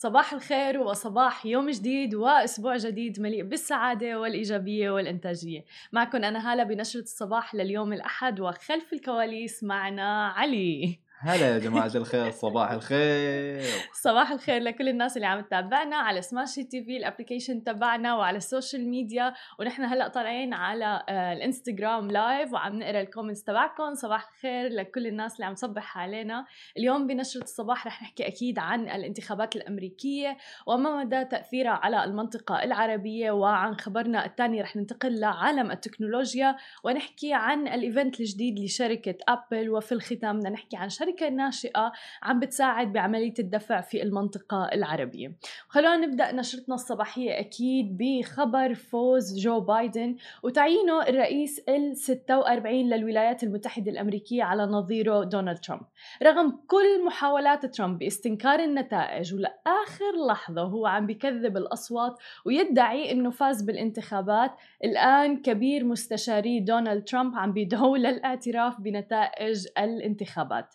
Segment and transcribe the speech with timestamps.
[0.00, 5.64] صباح الخير وصباح يوم جديد وأسبوع جديد مليء بالسعادة والإيجابية والإنتاجية.
[5.92, 10.98] معكم أنا هالة بنشرة الصباح لليوم الأحد وخلف الكواليس معنا علي.
[11.20, 13.62] هلا يا جماعة الخير صباح الخير.
[13.92, 18.36] صباح الخير لكل الناس اللي عم تتابعنا على سماشي تي في ال application تبعنا وعلى
[18.36, 23.94] ال social media ونحن هلا طالعين على آه، الانستغرام live وعم نقرا ال comments تبعكم.
[23.94, 26.44] صباح الخير لكل الناس اللي عم تصبح علينا.
[26.76, 33.30] اليوم بنشرة الصباح رح نحكي أكيد عن الانتخابات الأمريكية وما مدى تأثيرها على المنطقة العربية
[33.30, 39.92] وعن خبرنا الثاني رح ننتقل لعالم التكنولوجيا ونحكي عن ال event الجديد لشركة ابل وفي
[39.92, 45.32] الختام بدنا نحكي عن شركة ناشئة عم بتساعد بعملية الدفع في المنطقة العربية.
[45.68, 53.90] خلونا نبدأ نشرتنا الصباحية أكيد بخبر فوز جو بايدن وتعيينه الرئيس ال 46 للولايات المتحدة
[53.90, 55.82] الأمريكية على نظيره دونالد ترامب.
[56.22, 63.62] رغم كل محاولات ترامب باستنكار النتائج ولآخر لحظة هو عم بكذب الأصوات ويدعي أنه فاز
[63.62, 64.50] بالانتخابات
[64.84, 70.74] الآن كبير مستشاري دونالد ترامب عم بيدعو للإعتراف بنتائج الانتخابات.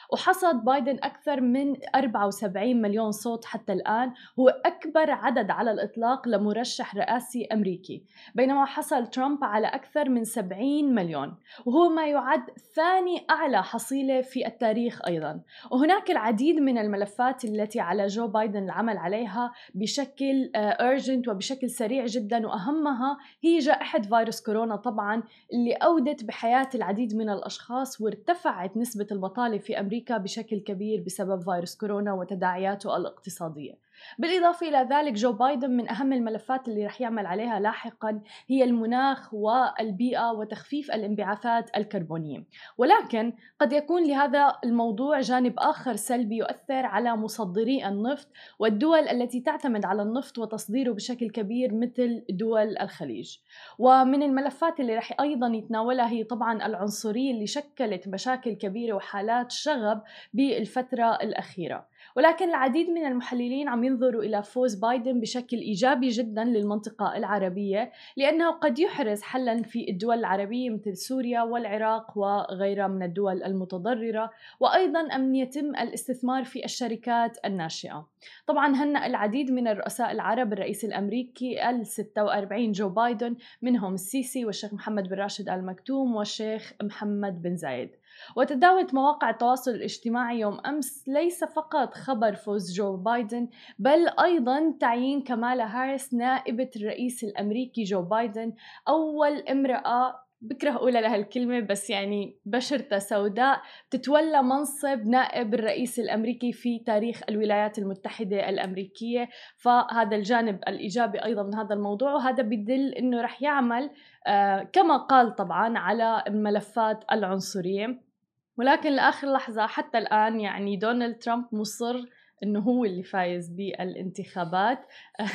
[0.11, 6.95] وحصد بايدن أكثر من 74 مليون صوت حتى الآن هو أكبر عدد على الإطلاق لمرشح
[6.95, 8.03] رئاسي أمريكي
[8.35, 12.43] بينما حصل ترامب على أكثر من 70 مليون وهو ما يعد
[12.75, 15.41] ثاني أعلى حصيلة في التاريخ أيضا.
[15.71, 22.47] وهناك العديد من الملفات التي على جو بايدن العمل عليها بشكل أرجنت وبشكل سريع جدا
[22.47, 25.23] وأهمها هي جائحة فيروس كورونا طبعا
[25.53, 31.75] اللي أودت بحياة العديد من الأشخاص وارتفعت نسبة البطالة في أمريكا بشكل كبير بسبب فيروس
[31.75, 33.77] كورونا وتداعياته الاقتصادية.
[34.17, 39.33] بالإضافة إلى ذلك جو بايدن من أهم الملفات اللي رح يعمل عليها لاحقا هي المناخ
[39.33, 42.43] والبيئة وتخفيف الانبعاثات الكربونية.
[42.77, 48.27] ولكن قد يكون لهذا الموضوع جانب آخر سلبي يؤثر على مصدري النفط
[48.59, 53.37] والدول التي تعتمد على النفط وتصديره بشكل كبير مثل دول الخليج.
[53.79, 60.01] ومن الملفات اللي رح أيضا يتناولها هي طبعا العنصرية اللي شكلت مشاكل كبيرة وحالات شغب
[60.33, 61.90] بالفترة الأخيرة.
[62.15, 68.51] ولكن العديد من المحللين عم ينظروا إلى فوز بايدن بشكل إيجابي جدا للمنطقة العربية لأنه
[68.51, 75.35] قد يحرز حلا في الدول العربية مثل سوريا والعراق وغيرها من الدول المتضررة وأيضا أن
[75.35, 78.07] يتم الاستثمار في الشركات الناشئة.
[78.47, 84.73] طبعا هنأ العديد من الرؤساء العرب الرئيس الأمريكي ال 46 جو بايدن منهم السيسي والشيخ
[84.73, 87.89] محمد بن راشد آل مكتوم والشيخ محمد بن زايد.
[88.35, 93.47] وتداولت مواقع التواصل الاجتماعي يوم أمس ليس فقط خبر فوز جو بايدن
[93.79, 98.53] بل أيضا تعيين كمالا هاريس نائبة الرئيس الأمريكي جو بايدن
[98.87, 106.79] أول امرأة بكره اقولها لهالكلمه بس يعني بشرتها سوداء تتولى منصب نائب الرئيس الأمريكي في
[106.79, 109.29] تاريخ الولايات المتحدة الأمريكية.
[109.57, 113.89] فهذا الجانب الإيجابي أيضا من هذا الموضوع وهذا بدل إنه رح يعمل
[114.27, 118.10] آه كما قال طبعا على ملفات العنصرية.
[118.57, 121.95] ولكن لآخر لحظة حتى الآن يعني دونالد ترامب مصر
[122.43, 124.87] إنه هو اللي فايز بالانتخابات.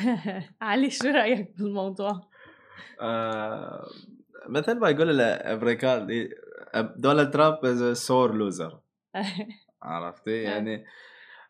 [0.61, 2.21] علي شو رأيك بالموضوع؟
[3.01, 3.85] آه
[4.49, 6.29] مثل ما يقول الامريكان
[6.97, 8.79] دونالد ترامب is sore loser
[9.83, 10.85] عرفتي؟ يعني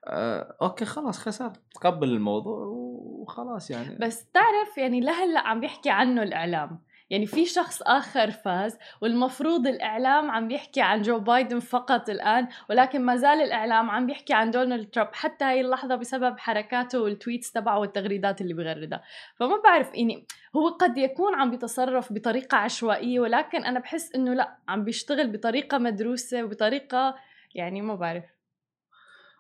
[0.07, 3.97] آه okay خلاص خسر تقبل الموضوع وخلاص يعني.
[4.01, 6.81] بس تعرف يعني لهلأ عم بيحكي عنه الإعلام.
[7.09, 13.01] يعني في شخص آخر فاز والمفروض الإعلام عم بيحكي عن جو بايدن فقط الآن ولكن
[13.01, 17.51] ما زال الإعلام عم بيحكي عن دونالد ترامب حتى هاي اللحظة بسبب حركاته وال tweets
[17.51, 19.03] تبعه والتغريدات اللي بغردها
[19.35, 20.25] فما بعرف يعني
[20.55, 25.77] هو قد يكون عم بيتصرف بطريقة عشوائية ولكن أنا بحس إنه لا عم بيشتغل بطريقة
[25.77, 27.15] مدروسة وبطريقة
[27.55, 28.36] يعني ما بعرف.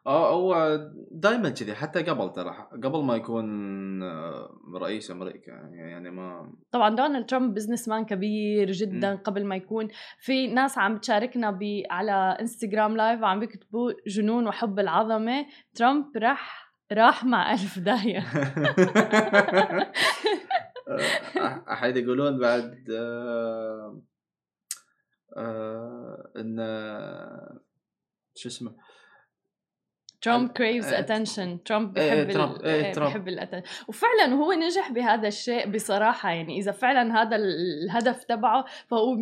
[0.07, 0.77] آه هو
[1.11, 3.47] دائما كذي حتى قبل ترى قبل ما يكون
[4.03, 9.17] آه، رئيس أمريكا يعني ما طبعا دونالد ترامب businessman كبير جدا م.
[9.17, 9.87] قبل ما يكون.
[10.19, 15.45] في ناس عم تشاركنا ب على انستغرام live عم بيكتبوا جنون وحب العظمة.
[15.75, 18.19] ترامب راح راح مع ألف داهية
[21.73, 24.01] أحد يقولون بعد آه
[25.37, 26.57] آه إن
[28.35, 28.75] شو اسمه
[30.27, 35.69] ترامب craves attention ترامب بحب ترامب إيه بحب ال attention وفعلا هو نجح بهذا الشيء
[35.69, 36.31] بصراحة.
[36.31, 39.19] يعني إذا فعلا هذا الهدف تبعه فهو 100%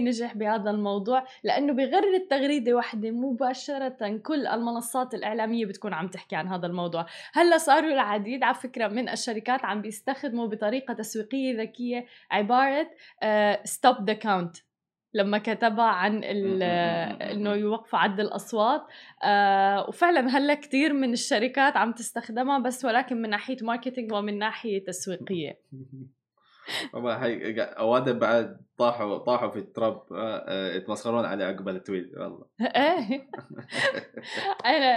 [0.00, 1.24] نجح بهذا الموضوع.
[1.44, 7.06] لأنه بغرد تغريده واحدة مباشرة كل المنصات الإعلامية بتكون عم تحكي عن هذا الموضوع.
[7.32, 12.06] هلأ صاروا العديد على فكرة من الشركات عم بيستخدموا بطريقة تسويقية ذكية.
[12.30, 12.90] عبارة
[13.64, 14.56] stop the count
[15.14, 18.82] لما كتبها عن إنه يوقفوا عد الأصوات.
[19.22, 24.84] آه وفعلا هلأ كثير من الشركات عم تستخدمها بس ولكن من ناحية marketing ومن ناحية
[24.84, 25.58] تسويقية.
[27.24, 32.44] هي أوادم بعد طاحوا طاحوا في التراب آه، آه، يتمسخرون عليه عقب ال tweet والله.
[32.76, 33.30] إيه.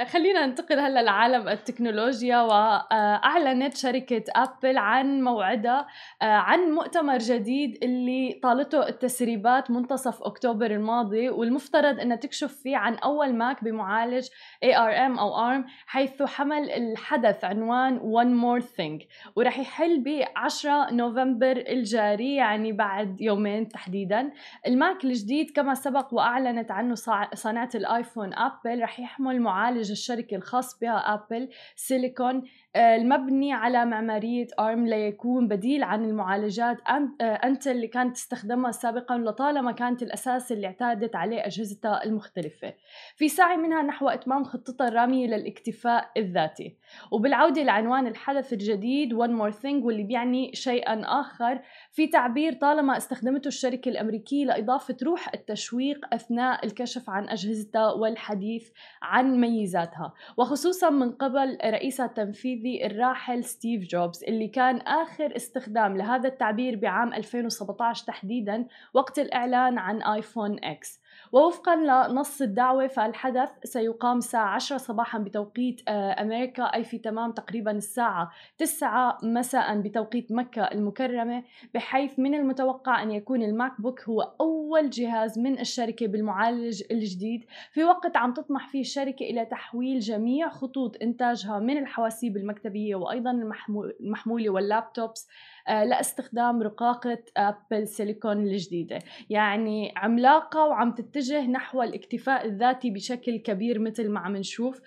[0.13, 5.87] خلينا ننتقل هلا لعالم التكنولوجيا واعلنت شركة أبل عن موعدها
[6.21, 12.95] آه، عن مؤتمر جديد اللي طالته التسريبات منتصف أكتوبر الماضي والمفترض انها تكشف فيه عن
[12.95, 14.27] أول ماك بمعالج
[14.65, 21.63] ARM أو ARM حيث حمل الحدث عنوان One More Thing ورح يحل ب 10 نوفمبر
[21.67, 24.31] الجاري يعني بعد يومين تحديدا.
[24.67, 26.95] الماك الجديد كما سبق وأعلنت عنه
[27.33, 32.43] صانعة الآيفون ابل رح يحمل معالج الشركة الخاص بها Apple Silicon
[32.77, 36.77] المبني على معمارية ARM ليكون بديل عن المعالجات
[37.19, 42.73] إنتل آه، اللي كانت تستخدمها سابقا لطالما كانت الأساس اللي اعتادت عليه أجهزتها المختلفة.
[43.15, 46.75] في سعي منها نحو إتمام خطتها الرامية للاكتفاء الذاتي.
[47.11, 51.59] وبالعودة لعنوان الحدث الجديد One More Thing واللي بيعني شيئا آخر
[51.91, 58.69] في تعبير طالما استخدمته الشركة الأمريكية لإضافة روح التشويق أثناء الكشف عن أجهزتها والحديث
[59.01, 60.13] عن ميزاتها.
[60.37, 66.75] وخصوصا من قبل رئيسها التنفيذي التنفيذي الراحل ستيف جوبز اللي كان آخر استخدام لهذا التعبير
[66.75, 71.01] بعام 2017 تحديدا وقت الإعلان عن آيفون إكس.
[71.31, 77.71] ووفقا لنص الدعوة فالحدث سيقام الساعة 10 صباحا بتوقيت آه، أمريكا أي في تمام تقريبا
[77.71, 81.43] الساعة 9 مساء بتوقيت مكة المكرمة
[81.73, 87.45] بحيث من المتوقع أن يكون الماك بوك هو أول جهاز من الشركة بالمعالج الجديد.
[87.71, 93.31] في وقت عم تطمح فيه الشركة إلى تحويل جميع خطوط إنتاجها من الحواسيب المكتبية وأيضا
[93.31, 95.27] المحمولة وال laptops
[95.67, 98.99] لاستخدام رقاقة Apple Silicon الجديدة.
[99.29, 104.81] يعني عملاقة وعم تتجه نحو الاكتفاء الذاتي بشكل كبير مثل ما عم نشوف.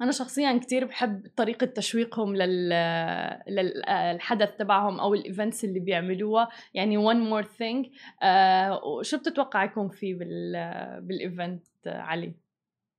[0.00, 2.68] أنا شخصيا كتير بحب طريقة تشويقهم لل...
[3.48, 6.48] للحدث تبعهم أو ال events اللي بيعملوها.
[6.74, 7.90] يعني one more thing
[8.22, 10.52] آه وشو بتتوقع يكون فيه بال...
[11.02, 12.34] بال event علي؟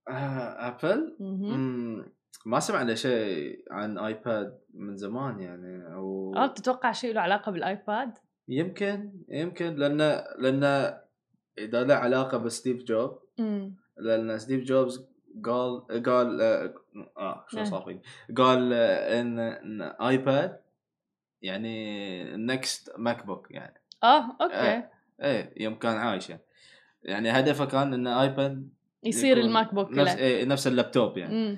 [0.09, 1.17] آه، أبل؟
[2.45, 8.17] ما سمعنا شيء عن آيباد من زمان يعني أو آه بتتوقع شيء له علاقة بالآيباد؟
[8.47, 9.97] يمكن يمكن لأن
[10.39, 10.63] لأن
[11.57, 13.19] إذا له علاقة بستيف جوب
[13.97, 15.07] لأن ستيف جوبز
[15.45, 16.73] قال قال آه,
[17.17, 17.63] آه شو إيه.
[17.63, 17.99] صار؟
[18.37, 20.59] قال إن, إن آيباد
[21.41, 24.91] يعني next ماك بوك يعني آه okay إيه,
[25.21, 26.41] إيه يوم كان عايش يعني
[27.03, 28.69] يعني هدفه كان إن آيباد
[29.03, 31.57] يصير الماك بوك نفس إيه نفس اللابتوب يعني مم.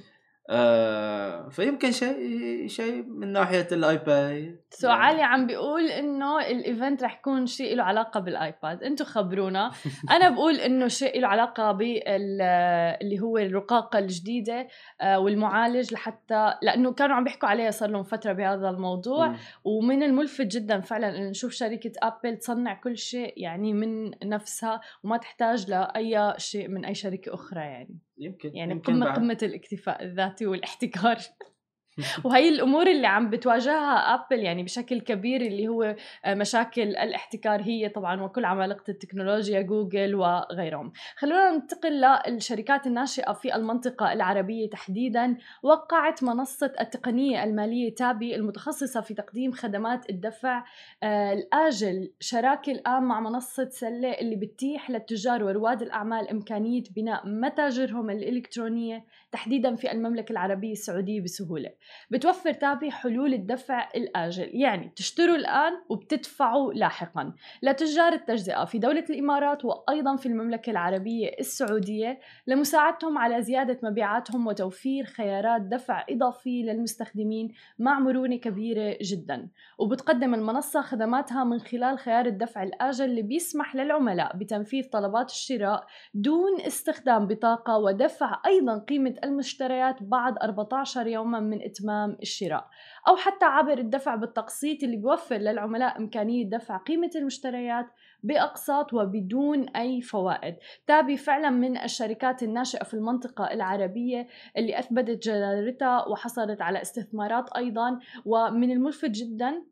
[0.50, 4.69] آه فيمكن شيء شيء من ناحية الآيباد.
[4.72, 8.84] سؤالي عم بيقول إنه ال event رح يكون شيء له علاقة بالآيباد.
[8.84, 9.72] أنتم خبرونا.
[10.12, 14.68] أنا بقول إنه شيء له علاقة باللي هو الرقاقة الجديدة
[15.02, 19.36] آه، والمعالج لحتى لأنه كانوا عم بيحكوا عليها صار لهم فترة بهذا الموضوع.
[19.64, 25.18] ومن الملفت جدا فعلا ان نشوف شركة ابل تصنع كل شيء يعني من نفسها وما
[25.18, 28.00] تحتاج لأي شيء من أي شركة أخرى يعني.
[28.18, 31.18] يمكن يعني يمكن قمه قمة الاكتفاء الذاتي والاحتكار.
[32.26, 37.90] وهي الأمور اللي عم بتواجهها ابل يعني بشكل كبير اللي هو آه، مشاكل الاحتكار هي
[37.90, 40.92] طبعا وكل عمالقة التكنولوجيا جوجل وغيرهم.
[41.18, 45.38] خلونا ننتقل للشركات الناشئة في المنطقة العربية تحديدا.
[45.64, 50.64] وقعت منصة التقنية المالية تابي المتخصصة في تقديم خدمات الدفع
[51.04, 52.14] آه، الآجل.
[52.20, 59.76] شراكة الآن مع منصة سلة اللي بتتيح للتجار ورواد الأعمال إمكانية بناء متاجرهم الإلكترونية تحديدا
[59.76, 61.70] في المملكة العربية السعودية بسهولة.
[62.10, 64.50] بتوفر تابي حلول الدفع الآجل.
[64.54, 67.34] يعني تشتروا الآن وبتدفعوا لاحقا.
[67.64, 75.06] لتجار التجزئة في دولة الإمارات وأيضا في المملكة العربية السعودية لمساعدتهم على زيادة مبيعاتهم وتوفير
[75.06, 79.50] خيارات دفع إضافية للمستخدمين مع مرونة كبيرة جدا.
[79.78, 86.62] وبتقدم المنصة خدماتها من خلال خيار الدفع الآجل اللي بيسمح للعملاء بتنفيذ طلبات الشراء دون
[86.62, 92.68] استخدام بطاقة ودفع أيضا قيمة المشتريات بعد 14 يوما من إتمام الشراء.
[93.08, 97.86] أو حتى عبر الدفع بالتقسيط اللي بيوفر للعملاء إمكانية دفع قيمة المشتريات
[98.24, 100.56] بأقساط وبدون أي فوائد.
[100.88, 108.00] تابي فعلا من الشركات الناشئة في المنطقة العربية اللي أثبتت جدارتها وحصلت على استثمارات أيضا.
[108.26, 109.64] ومن الملفت جدا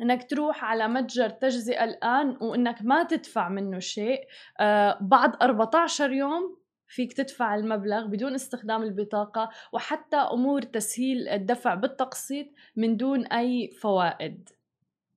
[0.00, 4.20] إنك تروح على متجر تجزئة الآن وإنك ما تدفع منه شيء.
[4.60, 12.46] آه بعد 14 يوم فيك تدفع المبلغ بدون استخدام البطاقة وحتى أمور تسهيل الدفع بالتقسيط
[12.76, 14.48] من دون أي فوائد.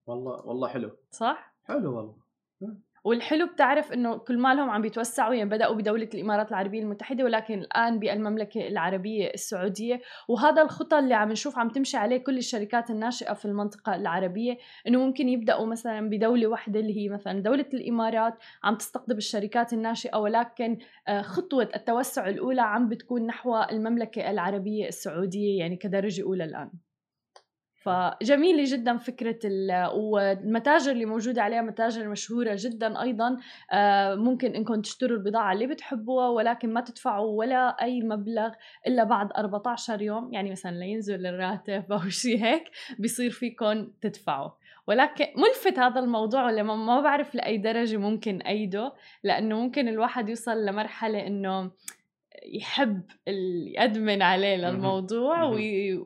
[0.07, 0.91] والله والله حلو.
[1.11, 2.77] صح؟ حلو والله.
[3.07, 7.99] والحلو بتعرف إنه كل مالهم عم بيتوسعوا يعني بدأوا بدولة الإمارات العربية المتحدة ولكن الآن
[7.99, 10.01] بالمملكة العربية السعودية.
[10.27, 14.99] وهذا الخطى اللي عم نشوف عم تمشي عليه كل الشركات الناشئة في المنطقة العربية إنه
[14.99, 18.33] ممكن يبدأوا مثلا بدولة واحدة اللي هي مثلا دولة الإمارات
[18.63, 25.59] عم تستقطب الشركات الناشئة ولكن آه، خطوة التوسع الأولى عم بتكون نحو المملكة العربية السعودية
[25.59, 26.86] يعني كدرجة أولى الآن.
[27.87, 29.39] فجميلة جدا فكرة
[29.93, 33.37] والمتاجر اللي موجودة عليها متاجر مشهورة جدا أيضا.
[33.71, 38.51] آه، ممكن إنكم تشتروا البضاعة اللي بتحبوها ولكن ما تدفعوا ولا أي مبلغ
[38.87, 40.33] إلا بعد 14 يوم.
[40.33, 42.63] يعني مثلا لينزل الراتب أو شيء هيك
[42.99, 44.49] بصير فيكم تدفعوا.
[44.87, 50.65] ولكن ملفت هذا الموضوع ولا ما بعرف لأي درجة ممكن أيده لأنه ممكن الواحد يوصل
[50.65, 51.71] لمرحلة إنه
[52.45, 53.01] يحب
[53.75, 55.43] يأدمن عليه للموضوع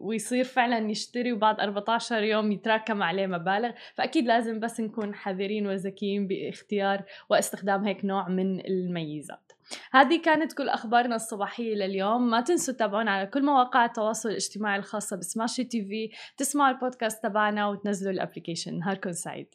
[0.02, 3.72] ويصير فعلا يشتري وبعد 14 يوم يتراكم عليه مبالغ.
[3.96, 9.52] فأكيد لازم بس نكون حذرين وذكيين باختيار واستخدام هيك نوع من الميزات.
[9.92, 12.30] هذه كانت كل أخبارنا الصباحية لليوم.
[12.30, 16.10] ما تنسوا تتابعونا على كل مواقع التواصل الاجتماعي الخاصة بسماشي تي في.
[16.38, 18.80] تسمعوا البودكاست تبعنا وتنزلوا ال application.
[18.80, 19.48] نهاركم سعيد.